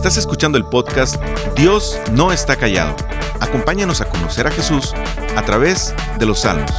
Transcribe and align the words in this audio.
Estás 0.00 0.16
escuchando 0.16 0.56
el 0.56 0.64
podcast 0.64 1.22
Dios 1.54 2.00
no 2.12 2.32
está 2.32 2.56
callado. 2.56 2.96
Acompáñanos 3.38 4.00
a 4.00 4.08
conocer 4.08 4.46
a 4.46 4.50
Jesús 4.50 4.94
a 5.36 5.42
través 5.44 5.94
de 6.18 6.24
los 6.24 6.38
salmos. 6.38 6.70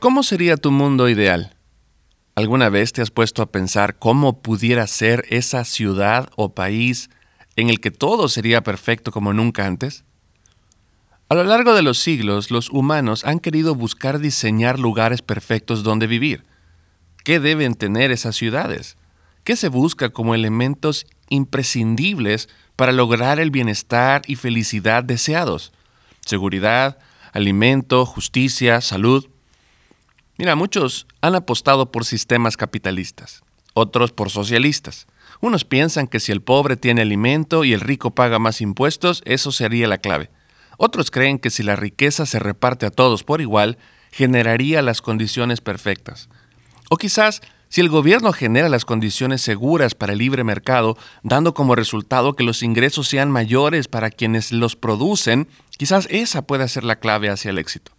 ¿Cómo 0.00 0.24
sería 0.24 0.56
tu 0.56 0.72
mundo 0.72 1.08
ideal? 1.08 1.54
¿Alguna 2.34 2.70
vez 2.70 2.92
te 2.92 3.02
has 3.02 3.12
puesto 3.12 3.40
a 3.42 3.52
pensar 3.52 4.00
cómo 4.00 4.42
pudiera 4.42 4.84
ser 4.88 5.24
esa 5.30 5.64
ciudad 5.64 6.28
o 6.34 6.56
país 6.56 7.08
en 7.54 7.70
el 7.70 7.78
que 7.80 7.92
todo 7.92 8.28
sería 8.28 8.64
perfecto 8.64 9.12
como 9.12 9.32
nunca 9.32 9.64
antes? 9.64 10.02
A 11.28 11.36
lo 11.36 11.44
largo 11.44 11.72
de 11.74 11.82
los 11.82 12.00
siglos, 12.00 12.50
los 12.50 12.68
humanos 12.70 13.24
han 13.24 13.38
querido 13.38 13.76
buscar 13.76 14.18
diseñar 14.18 14.80
lugares 14.80 15.22
perfectos 15.22 15.84
donde 15.84 16.08
vivir. 16.08 16.50
¿Qué 17.24 17.38
deben 17.38 17.74
tener 17.74 18.10
esas 18.10 18.34
ciudades? 18.34 18.96
¿Qué 19.44 19.54
se 19.56 19.68
busca 19.68 20.10
como 20.10 20.34
elementos 20.34 21.06
imprescindibles 21.28 22.48
para 22.74 22.92
lograr 22.92 23.38
el 23.38 23.50
bienestar 23.50 24.22
y 24.26 24.36
felicidad 24.36 25.04
deseados? 25.04 25.72
Seguridad, 26.24 26.98
alimento, 27.32 28.06
justicia, 28.06 28.80
salud. 28.80 29.28
Mira, 30.36 30.56
muchos 30.56 31.06
han 31.20 31.34
apostado 31.36 31.92
por 31.92 32.04
sistemas 32.04 32.56
capitalistas, 32.56 33.42
otros 33.74 34.12
por 34.12 34.30
socialistas. 34.30 35.06
Unos 35.40 35.64
piensan 35.64 36.08
que 36.08 36.20
si 36.20 36.32
el 36.32 36.42
pobre 36.42 36.76
tiene 36.76 37.02
alimento 37.02 37.64
y 37.64 37.72
el 37.72 37.80
rico 37.80 38.12
paga 38.12 38.38
más 38.38 38.60
impuestos, 38.60 39.22
eso 39.26 39.52
sería 39.52 39.86
la 39.86 39.98
clave. 39.98 40.30
Otros 40.76 41.10
creen 41.10 41.38
que 41.38 41.50
si 41.50 41.62
la 41.62 41.76
riqueza 41.76 42.26
se 42.26 42.40
reparte 42.40 42.86
a 42.86 42.90
todos 42.90 43.22
por 43.22 43.40
igual, 43.40 43.78
generaría 44.10 44.82
las 44.82 45.02
condiciones 45.02 45.60
perfectas. 45.60 46.28
O 46.92 46.98
quizás 46.98 47.40
si 47.70 47.80
el 47.80 47.88
gobierno 47.88 48.34
genera 48.34 48.68
las 48.68 48.84
condiciones 48.84 49.40
seguras 49.40 49.94
para 49.94 50.12
el 50.12 50.18
libre 50.18 50.44
mercado, 50.44 50.98
dando 51.22 51.54
como 51.54 51.74
resultado 51.74 52.34
que 52.36 52.44
los 52.44 52.62
ingresos 52.62 53.08
sean 53.08 53.30
mayores 53.30 53.88
para 53.88 54.10
quienes 54.10 54.52
los 54.52 54.76
producen, 54.76 55.48
quizás 55.78 56.06
esa 56.10 56.42
pueda 56.42 56.68
ser 56.68 56.84
la 56.84 56.96
clave 56.96 57.30
hacia 57.30 57.48
el 57.50 57.56
éxito. 57.56 57.92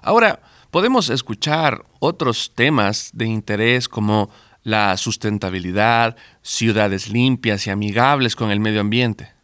Ahora, 0.00 0.40
podemos 0.70 1.10
escuchar 1.10 1.84
otros 1.98 2.52
temas 2.54 3.10
de 3.12 3.26
interés 3.26 3.86
como 3.86 4.30
la 4.62 4.96
sustentabilidad, 4.96 6.16
ciudades 6.40 7.10
limpias 7.10 7.66
y 7.66 7.70
amigables 7.70 8.34
con 8.34 8.50
el 8.50 8.60
medio 8.60 8.80
ambiente. 8.80 9.34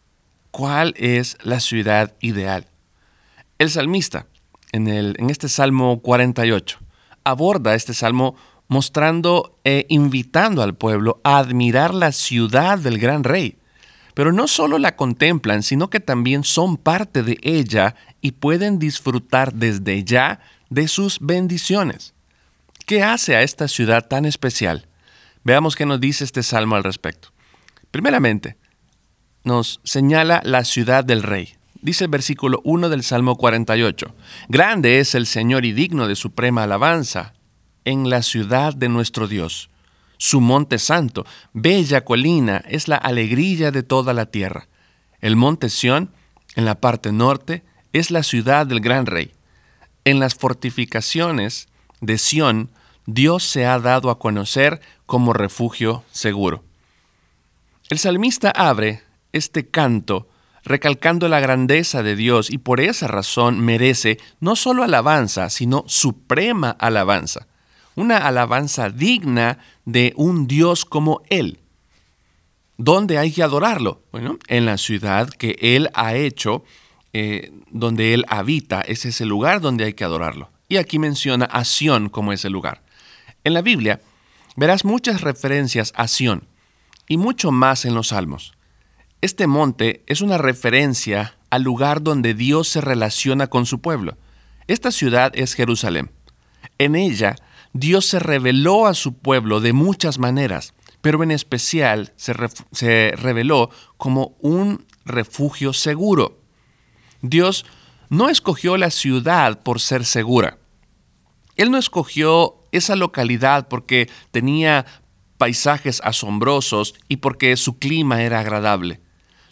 ¿Cuál 0.51 0.95
es 0.97 1.37
la 1.43 1.61
ciudad 1.61 2.15
ideal? 2.23 2.69
El 3.59 3.69
salmista, 3.69 4.29
en, 4.73 4.89
el, 4.89 5.15
en 5.19 5.29
este 5.29 5.51
Salmo 5.51 6.01
48, 6.01 6.79
aborda 7.25 7.75
este 7.75 7.95
salmo 7.95 8.35
mostrando 8.73 9.59
e 9.65 9.85
invitando 9.91 10.63
al 10.63 10.75
pueblo 10.75 11.21
a 11.25 11.37
admirar 11.37 11.93
la 11.93 12.11
ciudad 12.11 12.79
del 12.79 12.99
gran 12.99 13.23
rey. 13.23 13.59
Pero 14.15 14.33
no 14.33 14.49
solo 14.49 14.79
la 14.79 14.97
contemplan, 14.97 15.63
sino 15.63 15.91
que 15.91 16.01
también 16.01 16.43
son 16.43 16.79
parte 16.79 17.23
de 17.23 17.39
ella 17.43 17.97
y 18.23 18.33
pueden 18.33 18.79
disfrutar 18.79 19.53
desde 19.53 20.05
ya 20.05 20.41
de 20.71 20.89
sus 20.89 21.19
bendiciones. 21.21 22.15
¿Qué 22.87 23.03
hace 23.03 23.37
a 23.37 23.43
esta 23.43 23.69
ciudad 23.69 24.09
tan 24.09 24.25
especial? 24.25 24.89
Veamos 25.45 25.77
qué 25.77 25.85
nos 25.85 26.01
dice 26.01 26.25
este 26.25 26.43
salmo 26.43 26.75
al 26.75 26.83
respecto. 26.83 27.29
Primeramente, 27.91 28.57
nos 29.45 29.81
señala 29.85 30.41
la 30.45 30.65
ciudad 30.65 31.05
del 31.05 31.23
rey. 31.23 31.57
Dice 31.83 32.05
el 32.05 32.11
versículo 32.11 32.63
1 32.65 32.89
del 32.89 33.03
Salmo 33.03 33.37
48. 33.37 34.15
Grande 34.49 34.99
es 34.99 35.15
el 35.15 35.27
Señor 35.27 35.67
y 35.67 35.73
digno 35.73 36.09
de 36.09 36.17
suprema 36.17 36.63
alabanza 36.63 37.35
en 37.85 38.11
la 38.11 38.23
ciudad 38.23 38.75
de 38.75 38.89
nuestro 38.89 39.29
Dios. 39.29 39.71
Su 40.19 40.41
monte 40.41 40.79
santo, 40.79 41.27
bella 41.53 42.05
colina, 42.05 42.63
es 42.69 42.89
la 42.89 42.97
alegría 42.97 43.71
de 43.71 43.83
toda 43.83 44.13
la 44.15 44.27
tierra. 44.27 44.69
El 45.21 45.37
monte 45.37 45.69
Sión, 45.69 46.11
en 46.55 46.65
la 46.65 46.81
parte 46.81 47.13
norte, 47.13 47.65
es 47.93 48.11
la 48.11 48.23
ciudad 48.23 48.67
del 48.67 48.81
gran 48.81 49.07
rey. 49.07 49.33
En 50.05 50.21
las 50.21 50.35
fortificaciones 50.35 51.69
de 52.01 52.19
Sión, 52.19 52.71
Dios 53.07 53.45
se 53.45 53.67
ha 53.67 53.79
dado 53.79 54.11
a 54.11 54.19
conocer 54.19 54.81
como 55.07 55.33
refugio 55.33 56.05
seguro. 56.13 56.65
El 57.91 57.99
salmista 57.99 58.51
abre 58.51 59.03
este 59.33 59.67
canto 59.69 60.29
recalcando 60.65 61.29
la 61.29 61.41
grandeza 61.41 62.03
de 62.03 62.17
Dios 62.17 62.51
y 62.51 62.59
por 62.59 62.81
esa 62.81 63.09
razón 63.09 63.61
merece 63.61 64.19
no 64.41 64.57
solo 64.57 64.83
alabanza, 64.85 65.51
sino 65.51 65.85
suprema 65.87 66.71
alabanza, 66.71 67.49
una 67.95 68.19
alabanza 68.19 68.91
digna 68.91 69.59
de 69.85 70.13
un 70.17 70.47
Dios 70.47 70.85
como 70.85 71.23
Él. 71.29 71.59
¿Dónde 72.79 73.19
hay 73.19 73.33
que 73.33 73.43
adorarlo? 73.43 74.03
Bueno, 74.13 74.39
en 74.49 74.67
la 74.67 74.79
ciudad 74.79 75.29
que 75.29 75.57
Él 75.61 75.91
ha 75.95 76.15
hecho, 76.15 76.65
eh, 77.13 77.53
donde 77.71 78.15
Él 78.15 78.25
habita, 78.29 78.81
es 78.81 79.05
ese 79.05 79.27
lugar 79.27 79.61
donde 79.61 79.85
hay 79.85 79.93
que 79.95 80.05
adorarlo. 80.05 80.51
Y 80.69 80.79
aquí 80.79 80.99
menciona 80.99 81.45
a 81.45 81.65
Sión 81.65 82.09
como 82.09 82.33
ese 82.33 82.49
lugar. 82.51 82.83
En 83.45 83.55
la 83.55 83.63
Biblia 83.63 84.01
verás 84.57 84.85
muchas 84.85 85.21
referencias 85.21 85.93
a 85.97 86.09
Sión 86.09 86.49
y 87.09 87.19
mucho 87.19 87.51
más 87.51 87.85
en 87.85 87.95
los 87.95 88.09
Salmos. 88.09 88.55
Este 89.21 89.47
monte 89.47 90.03
es 90.07 90.21
una 90.21 90.39
referencia 90.39 91.37
al 91.51 91.63
lugar 91.63 92.03
donde 92.03 92.35
Dios 92.35 92.69
se 92.69 92.81
relaciona 92.81 93.47
con 93.47 93.67
su 93.67 93.81
pueblo. 93.81 94.17
Esta 94.67 94.91
ciudad 94.91 95.33
es 95.35 95.55
Jerusalén. 95.55 96.11
En 96.79 96.97
ella, 96.97 97.37
Dios 97.73 98.07
se 98.07 98.19
reveló 98.19 98.87
a 98.87 98.95
su 98.95 99.15
pueblo 99.15 99.61
de 99.61 99.73
muchas 99.73 100.19
maneras, 100.19 100.75
pero 101.01 101.23
en 101.23 101.31
especial 101.31 102.13
se, 102.17 103.13
reveló 103.17 103.71
como 103.97 104.37
un 104.41 104.87
refugio 105.05 105.73
seguro. 105.73 106.41
Dios 107.23 107.65
no 108.09 108.29
escogió 108.29 108.77
la 108.77 108.91
ciudad 108.91 109.63
por 109.63 109.81
ser 109.81 110.05
segura. 110.05 110.59
Él 111.57 111.71
no 111.71 111.79
escogió 111.79 112.57
esa 112.73 112.97
localidad 112.97 113.69
porque 113.69 114.09
tenía 114.31 114.87
paisajes 115.39 116.01
asombrosos 116.05 116.95
y 117.09 117.17
porque 117.17 117.57
su 117.57 117.79
clima 117.79 118.23
era 118.23 118.41
agradable. 118.41 119.01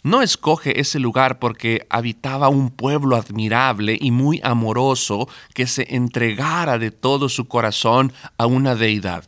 No 0.03 0.23
escoge 0.23 0.79
ese 0.79 0.99
lugar 0.99 1.37
porque 1.37 1.85
habitaba 1.89 2.49
un 2.49 2.71
pueblo 2.71 3.15
admirable 3.15 3.97
y 3.99 4.09
muy 4.09 4.41
amoroso 4.43 5.29
que 5.53 5.67
se 5.67 5.95
entregara 5.95 6.79
de 6.79 6.89
todo 6.89 7.29
su 7.29 7.47
corazón 7.47 8.11
a 8.37 8.47
una 8.47 8.75
deidad. 8.75 9.25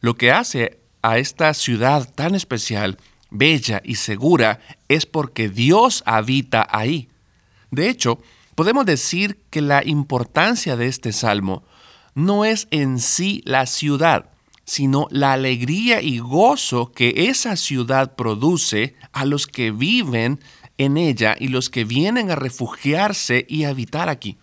Lo 0.00 0.14
que 0.14 0.30
hace 0.30 0.78
a 1.02 1.18
esta 1.18 1.52
ciudad 1.52 2.08
tan 2.14 2.36
especial, 2.36 2.98
bella 3.30 3.82
y 3.84 3.96
segura 3.96 4.60
es 4.88 5.04
porque 5.04 5.48
Dios 5.48 6.04
habita 6.06 6.66
ahí. 6.70 7.08
De 7.72 7.88
hecho, 7.88 8.20
podemos 8.54 8.86
decir 8.86 9.40
que 9.50 9.60
la 9.60 9.84
importancia 9.84 10.76
de 10.76 10.86
este 10.86 11.12
salmo 11.12 11.64
no 12.14 12.44
es 12.44 12.68
en 12.70 13.00
sí 13.00 13.42
la 13.44 13.66
ciudad, 13.66 14.30
sino 14.68 15.08
la 15.10 15.32
alegría 15.32 16.02
y 16.02 16.18
gozo 16.18 16.92
que 16.92 17.28
esa 17.30 17.56
ciudad 17.56 18.16
produce 18.16 18.96
a 19.12 19.24
los 19.24 19.46
que 19.46 19.70
viven 19.70 20.40
en 20.76 20.98
ella 20.98 21.36
y 21.40 21.48
los 21.48 21.70
que 21.70 21.84
vienen 21.84 22.30
a 22.30 22.34
refugiarse 22.34 23.46
y 23.48 23.64
habitar 23.64 24.10
aquí. 24.10 24.36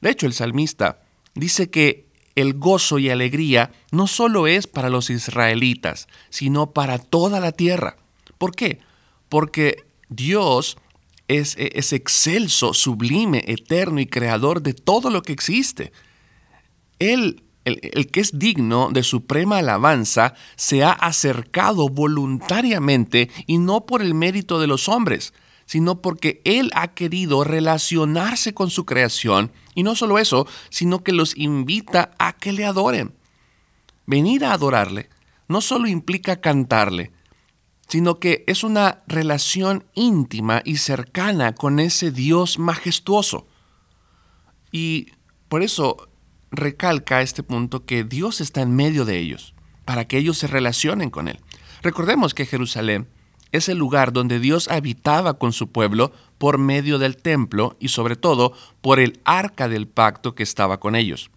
De 0.00 0.10
hecho, 0.10 0.26
el 0.26 0.34
salmista 0.34 1.00
dice 1.34 1.68
que 1.68 2.06
el 2.36 2.54
gozo 2.54 3.00
y 3.00 3.10
alegría 3.10 3.72
no 3.90 4.06
solo 4.06 4.46
es 4.46 4.68
para 4.68 4.88
los 4.88 5.10
israelitas, 5.10 6.06
sino 6.30 6.70
para 6.70 6.98
toda 7.00 7.40
la 7.40 7.50
tierra. 7.50 7.96
¿Por 8.38 8.54
qué? 8.54 8.78
Porque 9.28 9.84
Dios 10.08 10.76
es, 11.26 11.56
es 11.58 11.92
excelso, 11.92 12.72
sublime, 12.72 13.42
eterno 13.48 13.98
y 13.98 14.06
creador 14.06 14.62
de 14.62 14.74
todo 14.74 15.10
lo 15.10 15.22
que 15.22 15.32
existe. 15.32 15.90
Él, 17.00 17.43
el, 17.64 18.10
que 18.10 18.20
es 18.20 18.38
digno 18.38 18.90
de 18.92 19.02
suprema 19.02 19.58
alabanza, 19.58 20.34
se 20.56 20.84
ha 20.84 20.92
acercado 20.92 21.88
voluntariamente 21.88 23.30
y 23.46 23.58
no 23.58 23.86
por 23.86 24.02
el 24.02 24.14
mérito 24.14 24.60
de 24.60 24.66
los 24.66 24.88
hombres, 24.88 25.32
sino 25.66 26.02
porque 26.02 26.42
Él 26.44 26.70
ha 26.74 26.88
querido 26.88 27.44
relacionarse 27.44 28.54
con 28.54 28.70
su 28.70 28.84
creación 28.84 29.50
y 29.74 29.82
no 29.82 29.96
solo 29.96 30.18
eso, 30.18 30.46
sino 30.70 31.02
que 31.02 31.12
los 31.12 31.36
invita 31.36 32.10
a 32.18 32.34
que 32.34 32.52
le 32.52 32.64
adoren. 32.64 33.14
Venir 34.06 34.44
a 34.44 34.52
adorarle 34.52 35.08
no 35.48 35.60
solo 35.60 35.88
implica 35.88 36.40
cantarle, 36.40 37.12
sino 37.88 38.18
que 38.18 38.44
es 38.46 38.64
una 38.64 39.02
relación 39.06 39.84
íntima 39.94 40.62
y 40.64 40.76
cercana 40.76 41.54
con 41.54 41.80
ese 41.80 42.10
Dios 42.10 42.58
majestuoso. 42.58 43.46
Y 44.72 45.12
por 45.48 45.62
eso 45.62 46.08
recalca 46.56 47.22
este 47.22 47.42
punto 47.42 47.84
que 47.84 48.04
Dios 48.04 48.40
está 48.40 48.62
en 48.62 48.74
medio 48.74 49.04
de 49.04 49.18
ellos, 49.18 49.54
para 49.84 50.06
que 50.06 50.18
ellos 50.18 50.38
se 50.38 50.46
relacionen 50.46 51.10
con 51.10 51.28
Él. 51.28 51.40
Recordemos 51.82 52.34
que 52.34 52.46
Jerusalén 52.46 53.08
es 53.52 53.68
el 53.68 53.78
lugar 53.78 54.12
donde 54.12 54.40
Dios 54.40 54.68
habitaba 54.68 55.38
con 55.38 55.52
su 55.52 55.70
pueblo 55.70 56.12
por 56.38 56.58
medio 56.58 56.98
del 56.98 57.16
templo 57.16 57.76
y 57.78 57.88
sobre 57.88 58.16
todo 58.16 58.52
por 58.80 58.98
el 58.98 59.20
arca 59.24 59.68
del 59.68 59.86
pacto 59.86 60.34
que 60.34 60.42
estaba 60.42 60.80
con 60.80 60.96
ellos. 60.96 61.30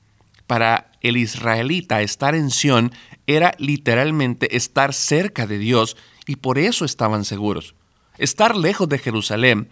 Para 0.47 0.91
el 1.01 1.17
israelita 1.17 2.01
estar 2.01 2.33
en 2.33 2.49
Sión 2.49 2.91
era 3.27 3.53
literalmente 3.59 4.55
estar 4.55 4.93
cerca 4.93 5.45
de 5.45 5.59
Dios 5.59 5.97
y 6.25 6.37
por 6.37 6.57
eso 6.57 6.85
estaban 6.85 7.25
seguros. 7.25 7.75
Estar 8.17 8.55
lejos 8.55 8.89
de 8.89 8.97
Jerusalén 8.97 9.69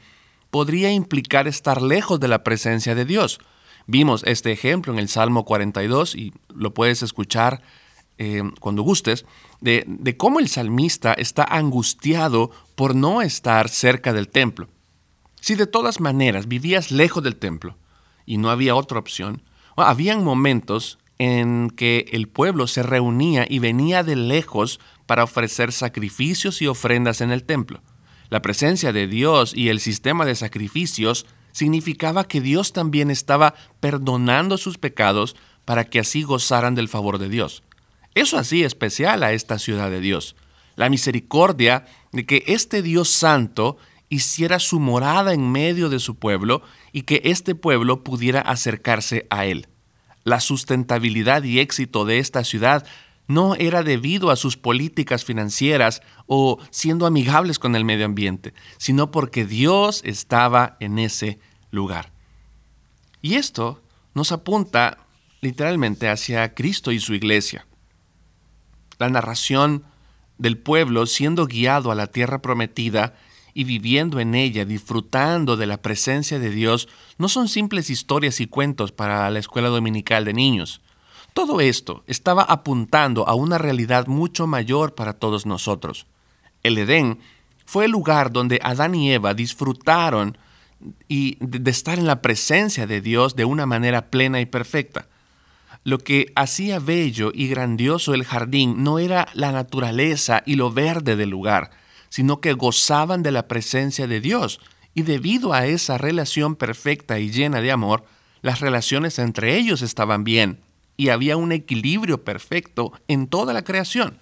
podría 0.52 0.92
implicar 0.92 1.48
estar 1.48 1.82
lejos 1.82 2.20
de 2.20 2.28
la 2.28 2.44
presencia 2.44 2.94
de 2.94 3.06
Dios. 3.06 3.40
Vimos 3.88 4.24
este 4.26 4.52
ejemplo 4.52 4.94
en 4.94 5.00
el 5.00 5.10
Salmo 5.10 5.46
42 5.46 6.16
y 6.16 6.34
lo 6.54 6.74
puedes 6.74 7.04
escuchar 7.04 7.62
eh, 8.18 8.44
cuando 8.60 8.82
gustes, 8.82 9.26
de, 9.62 9.84
de 9.88 10.18
cómo 10.18 10.40
el 10.40 10.48
salmista 10.48 11.14
está 11.14 11.44
angustiado 11.44 12.52
por 12.76 12.96
no 12.96 13.22
estar 13.22 13.70
cerca 13.70 14.14
del 14.14 14.30
templo. 14.30 14.70
Si 15.42 15.56
de 15.56 15.68
todas 15.68 16.00
maneras 16.00 16.48
vivías 16.48 16.92
lejos 16.92 17.24
del 17.24 17.36
templo 17.36 17.78
y 18.26 18.38
no 18.38 18.50
había 18.50 18.76
otra 18.76 19.00
opción, 19.00 19.44
habían 19.76 20.24
momentos 20.24 20.98
en 21.18 21.70
que 21.70 22.06
el 22.12 22.28
pueblo 22.28 22.68
se 22.68 22.84
reunía 22.84 23.46
y 23.48 23.60
venía 23.60 24.04
de 24.04 24.16
lejos 24.16 24.80
para 25.06 25.24
ofrecer 25.24 25.72
sacrificios 25.72 26.62
y 26.62 26.68
ofrendas 26.68 27.22
en 27.22 27.32
el 27.32 27.44
templo. 27.44 27.82
La 28.30 28.42
presencia 28.42 28.92
de 28.92 29.08
Dios 29.08 29.54
y 29.56 29.70
el 29.70 29.80
sistema 29.80 30.26
de 30.26 30.36
sacrificios 30.36 31.26
significaba 31.56 32.28
que 32.28 32.42
Dios 32.42 32.74
también 32.74 33.10
estaba 33.10 33.56
perdonando 33.80 34.58
sus 34.58 34.78
pecados 34.78 35.38
para 35.64 35.86
que 35.86 36.00
así 36.00 36.22
gozaran 36.22 36.76
del 36.76 36.90
favor 36.90 37.18
de 37.18 37.30
Dios. 37.30 37.64
Eso 38.14 38.38
hacía 38.38 38.68
especial 38.68 39.24
a 39.24 39.32
esta 39.32 39.58
ciudad 39.58 39.90
de 39.90 40.02
Dios. 40.02 40.36
La 40.76 40.90
misericordia 40.90 41.86
de 42.12 42.26
que 42.26 42.44
este 42.48 42.82
Dios 42.82 43.08
santo 43.08 43.78
hiciera 44.10 44.60
su 44.60 44.82
morada 44.82 45.34
en 45.34 45.50
medio 45.50 45.88
de 45.88 46.00
su 46.00 46.16
pueblo 46.16 46.62
y 46.92 47.04
que 47.04 47.22
este 47.24 47.56
pueblo 47.56 48.04
pudiera 48.04 48.42
acercarse 48.42 49.26
a 49.30 49.46
él. 49.46 49.70
La 50.26 50.42
sustentabilidad 50.42 51.44
y 51.44 51.60
éxito 51.60 52.04
de 52.04 52.20
esta 52.20 52.44
ciudad 52.44 52.86
no 53.28 53.56
era 53.56 53.84
debido 53.84 54.30
a 54.32 54.36
sus 54.36 54.58
políticas 54.58 55.26
financieras 55.26 56.02
o 56.28 56.60
siendo 56.70 57.06
amigables 57.06 57.60
con 57.60 57.76
el 57.76 57.86
medio 57.86 58.06
ambiente, 58.06 58.54
sino 58.78 59.12
porque 59.12 59.46
Dios 59.46 60.02
estaba 60.04 60.78
en 60.80 61.00
ese 61.00 61.40
lugar. 61.72 62.12
Y 63.22 63.36
esto 63.36 63.82
nos 64.14 64.32
apunta 64.32 65.00
literalmente 65.42 66.10
hacia 66.10 66.54
Cristo 66.54 66.92
y 66.92 67.00
su 67.00 67.14
iglesia. 67.14 67.66
La 68.98 69.10
narración 69.10 69.84
del 70.38 70.58
pueblo 70.58 71.06
siendo 71.06 71.48
guiado 71.48 71.92
a 71.92 71.96
la 71.96 72.08
tierra 72.08 72.42
prometida 72.42 73.16
y 73.54 73.64
viviendo 73.64 74.20
en 74.20 74.36
ella, 74.36 74.66
disfrutando 74.66 75.56
de 75.56 75.66
la 75.66 75.82
presencia 75.82 76.40
de 76.40 76.50
Dios, 76.50 76.90
no 77.18 77.30
son 77.30 77.48
simples 77.48 77.90
historias 77.90 78.42
y 78.42 78.48
cuentos 78.48 78.92
para 78.92 79.30
la 79.30 79.40
escuela 79.40 79.70
dominical 79.70 80.26
de 80.26 80.34
niños. 80.34 80.82
Todo 81.36 81.60
esto 81.60 82.06
estaba 82.08 82.44
apuntando 82.44 83.28
a 83.28 83.36
una 83.36 83.58
realidad 83.58 84.08
mucho 84.08 84.48
mayor 84.48 84.96
para 84.96 85.12
todos 85.12 85.46
nosotros. 85.46 86.08
El 86.64 86.78
Edén 86.78 87.20
fue 87.66 87.86
el 87.86 87.92
lugar 87.92 88.32
donde 88.32 88.62
Adán 88.64 88.96
y 88.96 89.12
Eva 89.12 89.34
disfrutaron 89.34 90.38
y 91.10 91.36
de 91.42 91.70
estar 91.70 92.00
en 92.00 92.08
la 92.08 92.22
presencia 92.22 92.88
de 92.88 93.02
Dios 93.02 93.36
de 93.36 93.44
una 93.44 93.66
manera 93.66 94.10
plena 94.10 94.40
y 94.40 94.46
perfecta. 94.46 95.10
Lo 95.84 95.98
que 95.98 96.32
hacía 96.38 96.80
bello 96.80 97.34
y 97.34 97.50
grandioso 97.50 98.14
el 98.14 98.24
jardín 98.24 98.82
no 98.82 98.98
era 98.98 99.28
la 99.34 99.52
naturaleza 99.52 100.42
y 100.46 100.56
lo 100.56 100.72
verde 100.72 101.18
del 101.18 101.32
lugar, 101.32 101.72
sino 102.08 102.40
que 102.40 102.54
gozaban 102.54 103.24
de 103.24 103.34
la 103.34 103.50
presencia 103.50 104.08
de 104.08 104.22
Dios. 104.22 104.62
Y 104.94 105.02
debido 105.02 105.52
a 105.52 105.66
esa 105.66 105.98
relación 105.98 106.56
perfecta 106.56 107.20
y 107.20 107.30
llena 107.30 107.60
de 107.60 107.74
amor, 107.74 108.06
las 108.42 108.62
relaciones 108.62 109.20
entre 109.20 109.58
ellos 109.58 109.82
estaban 109.82 110.24
bien 110.24 110.64
y 110.98 111.10
había 111.10 111.38
un 111.38 111.52
equilibrio 111.52 112.24
perfecto 112.24 112.94
en 113.08 113.28
toda 113.28 113.54
la 113.54 113.64
creación. 113.64 114.20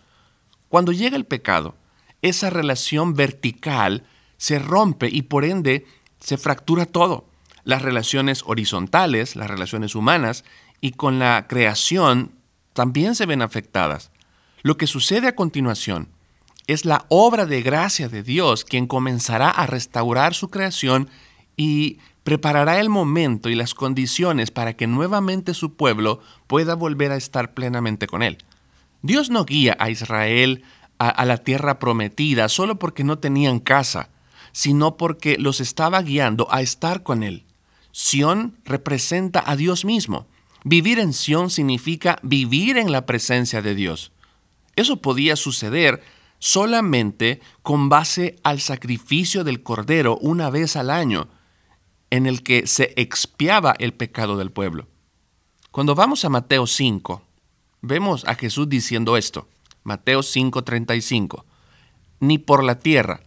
Cuando 0.70 0.92
llega 0.92 1.16
el 1.16 1.26
pecado, 1.26 1.76
esa 2.22 2.50
relación 2.50 3.14
vertical 3.14 4.04
se 4.38 4.60
rompe 4.60 5.10
y 5.12 5.24
por 5.24 5.46
ende 5.46 5.86
se 6.20 6.38
fractura 6.38 6.86
todo. 6.86 7.28
Las 7.64 7.82
relaciones 7.82 8.44
horizontales, 8.46 9.36
las 9.36 9.50
relaciones 9.50 9.96
humanas 9.96 10.44
y 10.82 10.92
con 10.92 11.20
la 11.20 11.46
creación 11.48 12.32
también 12.74 13.16
se 13.16 13.26
ven 13.26 13.42
afectadas. 13.42 14.12
Lo 14.64 14.78
que 14.78 14.88
sucede 14.88 15.28
a 15.28 15.36
continuación 15.36 16.10
es 16.68 16.86
la 16.86 17.06
obra 17.10 17.46
de 17.46 17.62
gracia 17.62 18.10
de 18.10 18.24
Dios 18.24 18.66
quien 18.66 18.88
comenzará 18.88 19.50
a 19.50 19.68
restaurar 19.68 20.34
su 20.34 20.50
creación 20.50 21.10
y 21.56 22.00
preparará 22.24 22.80
el 22.80 22.90
momento 22.90 23.50
y 23.50 23.56
las 23.56 23.74
condiciones 23.74 24.52
para 24.52 24.74
que 24.76 24.88
nuevamente 24.88 25.54
su 25.54 25.76
pueblo 25.76 26.22
pueda 26.48 26.76
volver 26.76 27.12
a 27.12 27.18
estar 27.18 27.54
plenamente 27.54 28.08
con 28.08 28.24
él. 28.24 28.38
Dios 29.02 29.30
no 29.30 29.44
guía 29.46 29.76
a 29.80 29.90
Israel 29.90 30.64
a, 30.98 31.26
la 31.26 31.38
tierra 31.38 31.80
prometida 31.80 32.48
solo 32.48 32.80
porque 32.80 33.04
no 33.04 33.20
tenían 33.20 33.60
casa, 33.60 34.10
sino 34.54 34.96
porque 34.96 35.38
los 35.38 35.60
estaba 35.60 36.02
guiando 36.02 36.48
a 36.50 36.62
estar 36.62 37.04
con 37.04 37.24
él. 37.24 37.44
Sión 37.92 38.58
representa 38.64 39.44
a 39.46 39.56
Dios 39.58 39.84
mismo. 39.84 40.28
Vivir 40.64 41.00
en 41.00 41.12
Sión 41.12 41.50
significa 41.50 42.18
vivir 42.24 42.78
en 42.78 42.92
la 42.92 43.06
presencia 43.06 43.62
de 43.62 43.76
Dios. 43.76 44.14
Eso 44.78 45.02
podía 45.02 45.36
suceder 45.36 46.02
solamente 46.40 47.42
con 47.62 47.90
base 47.90 48.38
al 48.44 48.62
sacrificio 48.62 49.44
del 49.44 49.62
Cordero 49.62 50.18
una 50.22 50.50
vez 50.50 50.76
al 50.76 50.90
año, 50.90 51.28
en 52.14 52.28
el 52.28 52.44
que 52.44 52.68
se 52.68 52.94
expiaba 52.96 53.74
el 53.80 53.92
pecado 53.92 54.38
del 54.38 54.52
pueblo. 54.52 54.86
Cuando 55.72 55.96
vamos 55.96 56.24
a 56.24 56.30
Mateo 56.30 56.68
5, 56.68 57.24
vemos 57.82 58.24
a 58.28 58.36
Jesús 58.36 58.70
diciendo 58.70 59.18
esto, 59.18 59.48
Mateo 59.84 60.22
5:35, 60.22 61.44
ni 62.20 62.38
por 62.38 62.64
la 62.64 62.78
tierra, 62.78 63.22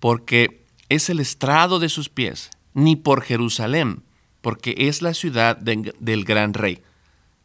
porque 0.00 0.64
es 0.88 1.10
el 1.10 1.20
estrado 1.20 1.78
de 1.78 1.90
sus 1.90 2.08
pies, 2.08 2.48
ni 2.72 2.96
por 2.96 3.20
Jerusalén, 3.20 4.02
porque 4.40 4.74
es 4.78 5.02
la 5.02 5.12
ciudad 5.12 5.58
del 5.58 6.24
gran 6.24 6.54
rey. 6.54 6.82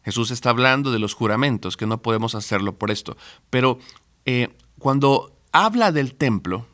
Jesús 0.05 0.31
está 0.31 0.51
hablando 0.51 0.93
de 0.93 0.99
los 0.99 1.15
juramentos, 1.15 1.75
que 1.75 1.85
no 1.85 2.01
podemos 2.01 2.33
hacerlo 2.33 2.77
por 2.77 2.91
esto, 2.91 3.17
pero 3.49 3.77
eh, 4.25 4.47
cuando 4.79 5.35
habla 5.51 5.91
del 5.91 6.15
templo, 6.15 6.65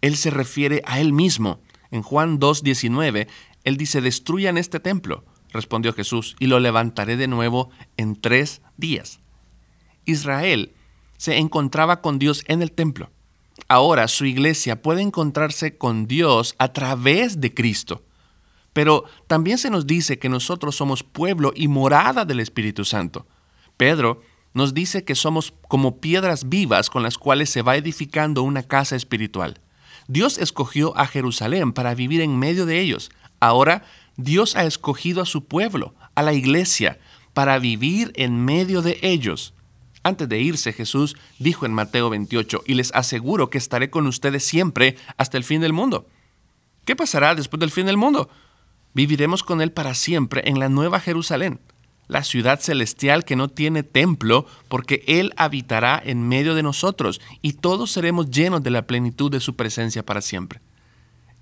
él 0.00 0.16
se 0.16 0.30
refiere 0.30 0.80
a 0.86 1.00
él 1.00 1.12
mismo. 1.12 1.58
En 1.92 2.02
Juan 2.02 2.40
2.19, 2.40 3.28
él 3.62 3.76
dice, 3.76 4.00
destruyan 4.00 4.58
este 4.58 4.80
templo, 4.80 5.24
respondió 5.52 5.92
Jesús, 5.92 6.34
y 6.40 6.46
lo 6.46 6.58
levantaré 6.58 7.16
de 7.16 7.28
nuevo 7.28 7.70
en 7.96 8.20
tres 8.20 8.62
días. 8.76 9.20
Israel 10.04 10.72
se 11.18 11.36
encontraba 11.36 12.00
con 12.00 12.18
Dios 12.18 12.42
en 12.48 12.62
el 12.62 12.72
templo. 12.72 13.10
Ahora 13.68 14.08
su 14.08 14.24
iglesia 14.24 14.82
puede 14.82 15.02
encontrarse 15.02 15.76
con 15.76 16.06
Dios 16.06 16.54
a 16.58 16.72
través 16.72 17.40
de 17.40 17.54
Cristo. 17.54 18.02
Pero 18.72 19.04
también 19.26 19.58
se 19.58 19.70
nos 19.70 19.86
dice 19.86 20.18
que 20.18 20.30
nosotros 20.30 20.74
somos 20.74 21.02
pueblo 21.02 21.52
y 21.54 21.68
morada 21.68 22.24
del 22.24 22.40
Espíritu 22.40 22.84
Santo. 22.84 23.26
Pedro 23.76 24.22
nos 24.54 24.72
dice 24.72 25.04
que 25.04 25.14
somos 25.14 25.52
como 25.68 26.00
piedras 26.00 26.48
vivas 26.48 26.88
con 26.88 27.02
las 27.02 27.18
cuales 27.18 27.50
se 27.50 27.62
va 27.62 27.76
edificando 27.76 28.42
una 28.42 28.62
casa 28.62 28.96
espiritual. 28.96 29.60
Dios 30.12 30.36
escogió 30.36 30.94
a 30.98 31.06
Jerusalén 31.06 31.72
para 31.72 31.94
vivir 31.94 32.20
en 32.20 32.38
medio 32.38 32.66
de 32.66 32.80
ellos. 32.80 33.10
Ahora 33.40 33.82
Dios 34.18 34.56
ha 34.56 34.66
escogido 34.66 35.22
a 35.22 35.26
su 35.26 35.46
pueblo, 35.46 35.94
a 36.14 36.22
la 36.22 36.34
iglesia, 36.34 36.98
para 37.32 37.58
vivir 37.58 38.12
en 38.16 38.44
medio 38.44 38.82
de 38.82 38.98
ellos. 39.00 39.54
Antes 40.02 40.28
de 40.28 40.38
irse, 40.38 40.74
Jesús 40.74 41.16
dijo 41.38 41.64
en 41.64 41.72
Mateo 41.72 42.10
28, 42.10 42.64
y 42.66 42.74
les 42.74 42.92
aseguro 42.92 43.48
que 43.48 43.56
estaré 43.56 43.88
con 43.88 44.06
ustedes 44.06 44.44
siempre 44.44 44.96
hasta 45.16 45.38
el 45.38 45.44
fin 45.44 45.62
del 45.62 45.72
mundo. 45.72 46.06
¿Qué 46.84 46.94
pasará 46.94 47.34
después 47.34 47.58
del 47.60 47.70
fin 47.70 47.86
del 47.86 47.96
mundo? 47.96 48.28
Viviremos 48.92 49.42
con 49.42 49.62
Él 49.62 49.72
para 49.72 49.94
siempre 49.94 50.42
en 50.44 50.58
la 50.58 50.68
nueva 50.68 51.00
Jerusalén 51.00 51.58
la 52.08 52.24
ciudad 52.24 52.60
celestial 52.60 53.24
que 53.24 53.36
no 53.36 53.48
tiene 53.48 53.82
templo, 53.82 54.46
porque 54.68 55.04
Él 55.06 55.32
habitará 55.36 56.00
en 56.04 56.28
medio 56.28 56.54
de 56.54 56.62
nosotros 56.62 57.20
y 57.40 57.54
todos 57.54 57.90
seremos 57.90 58.30
llenos 58.30 58.62
de 58.62 58.70
la 58.70 58.86
plenitud 58.86 59.30
de 59.30 59.40
su 59.40 59.56
presencia 59.56 60.04
para 60.04 60.20
siempre. 60.20 60.60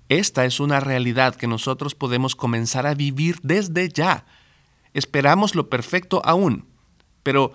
Esta 0.09 0.45
es 0.45 0.59
una 0.59 0.79
realidad 0.79 1.35
que 1.35 1.47
nosotros 1.47 1.95
podemos 1.95 2.35
comenzar 2.35 2.85
a 2.85 2.95
vivir 2.95 3.37
desde 3.43 3.89
ya. 3.89 4.25
Esperamos 4.93 5.55
lo 5.55 5.69
perfecto 5.69 6.21
aún, 6.25 6.65
pero 7.23 7.53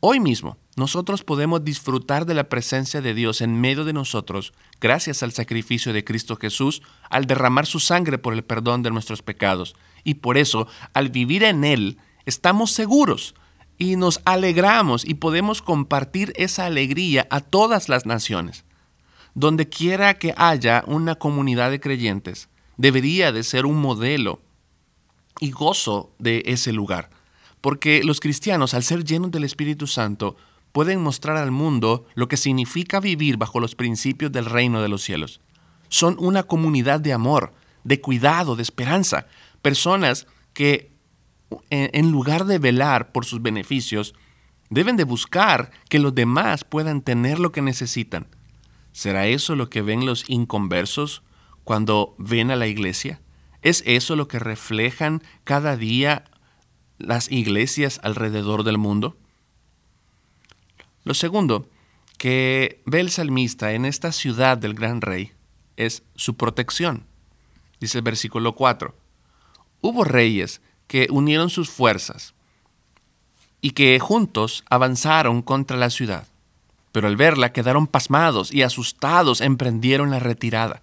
hoy 0.00 0.20
mismo 0.20 0.56
nosotros 0.76 1.24
podemos 1.24 1.64
disfrutar 1.64 2.24
de 2.24 2.34
la 2.34 2.48
presencia 2.48 3.00
de 3.00 3.12
Dios 3.12 3.40
en 3.40 3.60
medio 3.60 3.84
de 3.84 3.92
nosotros 3.92 4.54
gracias 4.80 5.22
al 5.22 5.32
sacrificio 5.32 5.92
de 5.92 6.04
Cristo 6.04 6.36
Jesús 6.36 6.82
al 7.10 7.26
derramar 7.26 7.66
su 7.66 7.80
sangre 7.80 8.16
por 8.16 8.32
el 8.32 8.44
perdón 8.44 8.82
de 8.82 8.90
nuestros 8.90 9.20
pecados. 9.20 9.74
Y 10.04 10.14
por 10.14 10.38
eso, 10.38 10.66
al 10.94 11.10
vivir 11.10 11.42
en 11.42 11.64
Él, 11.64 11.98
estamos 12.28 12.72
seguros 12.72 13.34
y 13.78 13.96
nos 13.96 14.20
alegramos 14.26 15.04
y 15.06 15.14
podemos 15.14 15.62
compartir 15.62 16.34
esa 16.36 16.66
alegría 16.66 17.26
a 17.30 17.40
todas 17.40 17.88
las 17.88 18.04
naciones. 18.04 18.64
Donde 19.34 19.68
quiera 19.68 20.18
que 20.18 20.34
haya 20.36 20.84
una 20.86 21.14
comunidad 21.14 21.70
de 21.70 21.80
creyentes, 21.80 22.50
debería 22.76 23.32
de 23.32 23.42
ser 23.44 23.64
un 23.64 23.80
modelo 23.80 24.42
y 25.40 25.52
gozo 25.52 26.12
de 26.18 26.42
ese 26.46 26.72
lugar. 26.72 27.10
porque 27.60 28.04
los 28.04 28.20
cristianos, 28.20 28.72
al 28.72 28.84
ser 28.84 29.02
llenos 29.02 29.32
del 29.32 29.42
Espíritu 29.42 29.88
Santo, 29.88 30.36
pueden 30.70 31.02
mostrar 31.02 31.36
al 31.36 31.50
mundo 31.50 32.06
lo 32.14 32.28
que 32.28 32.36
significa 32.36 33.00
vivir 33.00 33.36
bajo 33.36 33.58
los 33.58 33.74
principios 33.74 34.30
del 34.30 34.44
reino 34.44 34.80
de 34.80 34.88
los 34.88 35.02
cielos. 35.02 35.40
Son 35.88 36.16
una 36.20 36.44
comunidad 36.44 37.00
de 37.00 37.12
amor, 37.12 37.52
de 37.82 38.00
cuidado, 38.00 38.54
de 38.54 38.62
esperanza, 38.62 39.26
personas 39.60 40.28
que 40.52 40.92
en 41.70 42.10
lugar 42.10 42.44
de 42.44 42.58
velar 42.58 43.12
por 43.12 43.24
sus 43.24 43.42
beneficios, 43.42 44.14
deben 44.70 44.96
de 44.96 45.04
buscar 45.04 45.70
que 45.88 45.98
los 45.98 46.14
demás 46.14 46.64
puedan 46.64 47.02
tener 47.02 47.38
lo 47.38 47.52
que 47.52 47.62
necesitan. 47.62 48.26
¿Será 48.92 49.26
eso 49.26 49.54
lo 49.54 49.70
que 49.70 49.82
ven 49.82 50.06
los 50.06 50.28
inconversos 50.28 51.22
cuando 51.64 52.14
ven 52.18 52.50
a 52.50 52.56
la 52.56 52.66
iglesia? 52.66 53.20
¿Es 53.62 53.82
eso 53.86 54.16
lo 54.16 54.28
que 54.28 54.38
reflejan 54.38 55.22
cada 55.44 55.76
día 55.76 56.24
las 56.98 57.30
iglesias 57.30 58.00
alrededor 58.02 58.64
del 58.64 58.78
mundo? 58.78 59.16
Lo 61.04 61.14
segundo 61.14 61.68
que 62.18 62.82
ve 62.84 63.00
el 63.00 63.10
salmista 63.10 63.72
en 63.72 63.84
esta 63.84 64.12
ciudad 64.12 64.58
del 64.58 64.74
gran 64.74 65.00
rey 65.00 65.32
es 65.76 66.02
su 66.16 66.36
protección. 66.36 67.04
Dice 67.80 67.98
el 67.98 68.04
versículo 68.04 68.54
4. 68.54 68.94
Hubo 69.80 70.04
reyes 70.04 70.60
que 70.88 71.06
unieron 71.10 71.50
sus 71.50 71.70
fuerzas 71.70 72.34
y 73.60 73.70
que 73.70 73.98
juntos 74.00 74.64
avanzaron 74.68 75.42
contra 75.42 75.76
la 75.76 75.90
ciudad. 75.90 76.26
Pero 76.90 77.06
al 77.06 77.16
verla 77.16 77.52
quedaron 77.52 77.86
pasmados 77.86 78.52
y 78.52 78.62
asustados 78.62 79.40
emprendieron 79.40 80.10
la 80.10 80.18
retirada. 80.18 80.82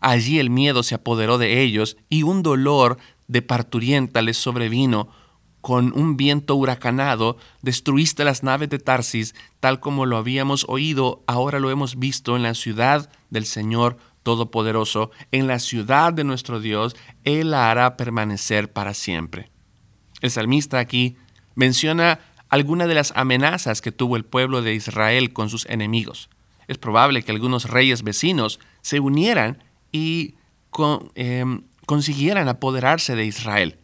Allí 0.00 0.38
el 0.38 0.50
miedo 0.50 0.82
se 0.82 0.94
apoderó 0.94 1.36
de 1.36 1.62
ellos 1.62 1.96
y 2.08 2.22
un 2.22 2.42
dolor 2.42 2.98
de 3.28 3.42
parturienta 3.42 4.22
les 4.22 4.36
sobrevino. 4.36 5.08
Con 5.60 5.92
un 5.98 6.16
viento 6.16 6.54
huracanado 6.54 7.38
destruiste 7.60 8.24
las 8.24 8.44
naves 8.44 8.68
de 8.68 8.78
Tarsis, 8.78 9.34
tal 9.58 9.80
como 9.80 10.06
lo 10.06 10.16
habíamos 10.16 10.64
oído, 10.68 11.24
ahora 11.26 11.58
lo 11.58 11.70
hemos 11.70 11.98
visto 11.98 12.36
en 12.36 12.44
la 12.44 12.54
ciudad 12.54 13.10
del 13.30 13.46
Señor 13.46 13.96
Todopoderoso, 14.26 15.12
en 15.30 15.46
la 15.46 15.60
ciudad 15.60 16.12
de 16.12 16.24
nuestro 16.24 16.58
Dios, 16.58 16.96
Él 17.22 17.52
la 17.52 17.70
hará 17.70 17.96
permanecer 17.96 18.72
para 18.72 18.92
siempre. 18.92 19.52
El 20.20 20.32
salmista 20.32 20.80
aquí 20.80 21.16
menciona 21.54 22.18
algunas 22.48 22.88
de 22.88 22.96
las 22.96 23.12
amenazas 23.14 23.80
que 23.80 23.92
tuvo 23.92 24.16
el 24.16 24.24
pueblo 24.24 24.62
de 24.62 24.74
Israel 24.74 25.32
con 25.32 25.48
sus 25.48 25.64
enemigos. 25.66 26.28
Es 26.66 26.76
probable 26.76 27.22
que 27.22 27.30
algunos 27.30 27.70
reyes 27.70 28.02
vecinos 28.02 28.58
se 28.82 28.98
unieran 28.98 29.62
y 29.92 30.34
em, 31.14 31.62
consiguieran 31.86 32.48
apoderarse 32.48 33.14
de 33.14 33.26
Israel. 33.26 33.78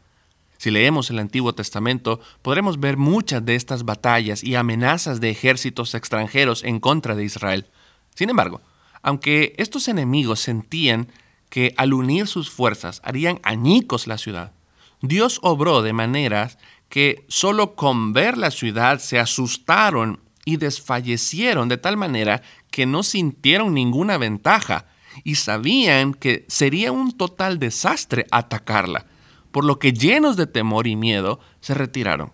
Si 0.58 0.72
leemos 0.72 1.08
el 1.10 1.20
Antiguo 1.20 1.54
Testamento, 1.54 2.18
podremos 2.42 2.80
ver 2.80 2.96
muchas 2.96 3.44
de 3.44 3.54
estas 3.54 3.84
batallas 3.84 4.42
y 4.42 4.56
amenazas 4.56 5.20
de 5.20 5.30
ejércitos 5.30 5.94
extranjeros 5.94 6.64
en 6.64 6.80
contra 6.80 7.14
de 7.14 7.22
Israel. 7.22 7.68
Sin 8.16 8.28
embargo, 8.28 8.60
aunque 9.02 9.54
estos 9.58 9.88
enemigos 9.88 10.40
sentían 10.40 11.08
que 11.50 11.74
al 11.76 11.92
unir 11.92 12.26
sus 12.26 12.50
fuerzas 12.50 13.00
harían 13.04 13.40
añicos 13.42 14.06
la 14.06 14.18
ciudad, 14.18 14.52
Dios 15.00 15.40
obró 15.42 15.82
de 15.82 15.92
maneras 15.92 16.58
que 16.88 17.24
solo 17.28 17.74
con 17.74 18.12
ver 18.12 18.38
la 18.38 18.50
ciudad 18.50 19.00
se 19.00 19.18
asustaron 19.18 20.20
y 20.44 20.56
desfallecieron 20.56 21.68
de 21.68 21.78
tal 21.78 21.96
manera 21.96 22.42
que 22.70 22.86
no 22.86 23.02
sintieron 23.02 23.74
ninguna 23.74 24.18
ventaja 24.18 24.86
y 25.24 25.34
sabían 25.34 26.14
que 26.14 26.44
sería 26.48 26.92
un 26.92 27.12
total 27.12 27.58
desastre 27.58 28.26
atacarla, 28.30 29.06
por 29.50 29.64
lo 29.64 29.78
que 29.78 29.92
llenos 29.92 30.36
de 30.36 30.46
temor 30.46 30.86
y 30.86 30.96
miedo 30.96 31.40
se 31.60 31.74
retiraron. 31.74 32.32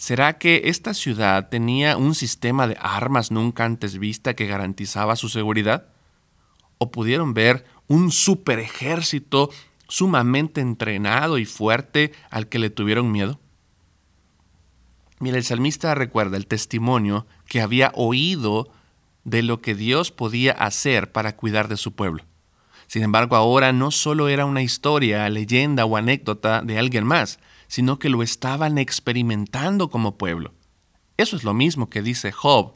¿Será 0.00 0.38
que 0.38 0.62
esta 0.64 0.94
ciudad 0.94 1.50
tenía 1.50 1.98
un 1.98 2.14
sistema 2.14 2.66
de 2.66 2.74
armas 2.80 3.30
nunca 3.30 3.66
antes 3.66 3.98
vista 3.98 4.32
que 4.32 4.46
garantizaba 4.46 5.14
su 5.14 5.28
seguridad? 5.28 5.88
¿O 6.78 6.90
pudieron 6.90 7.34
ver 7.34 7.66
un 7.86 8.10
super 8.10 8.60
ejército 8.60 9.50
sumamente 9.88 10.62
entrenado 10.62 11.36
y 11.36 11.44
fuerte 11.44 12.12
al 12.30 12.48
que 12.48 12.58
le 12.58 12.70
tuvieron 12.70 13.12
miedo? 13.12 13.38
Mira, 15.18 15.36
el 15.36 15.44
salmista 15.44 15.94
recuerda 15.94 16.38
el 16.38 16.46
testimonio 16.46 17.26
que 17.46 17.60
había 17.60 17.92
oído 17.94 18.72
de 19.24 19.42
lo 19.42 19.60
que 19.60 19.74
Dios 19.74 20.12
podía 20.12 20.52
hacer 20.52 21.12
para 21.12 21.36
cuidar 21.36 21.68
de 21.68 21.76
su 21.76 21.92
pueblo. 21.92 22.24
Sin 22.86 23.02
embargo, 23.02 23.36
ahora 23.36 23.74
no 23.74 23.90
solo 23.90 24.30
era 24.30 24.46
una 24.46 24.62
historia, 24.62 25.28
leyenda 25.28 25.84
o 25.84 25.98
anécdota 25.98 26.62
de 26.62 26.78
alguien 26.78 27.04
más, 27.04 27.38
sino 27.70 28.00
que 28.00 28.08
lo 28.08 28.24
estaban 28.24 28.78
experimentando 28.78 29.90
como 29.90 30.18
pueblo. 30.18 30.52
Eso 31.16 31.36
es 31.36 31.44
lo 31.44 31.54
mismo 31.54 31.88
que 31.88 32.02
dice 32.02 32.32
Job. 32.32 32.74